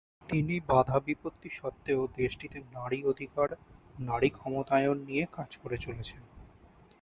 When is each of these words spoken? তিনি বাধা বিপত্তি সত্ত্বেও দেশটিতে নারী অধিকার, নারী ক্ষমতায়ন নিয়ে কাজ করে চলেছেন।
তিনি 0.29 0.55
বাধা 0.69 0.97
বিপত্তি 0.99 1.49
সত্ত্বেও 1.51 2.01
দেশটিতে 2.17 2.57
নারী 2.75 2.99
অধিকার, 3.03 3.49
নারী 4.01 4.29
ক্ষমতায়ন 4.31 4.97
নিয়ে 5.07 5.23
কাজ 5.31 5.51
করে 5.57 5.77
চলেছেন। 5.77 6.21